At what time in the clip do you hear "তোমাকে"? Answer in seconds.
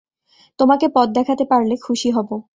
0.59-0.85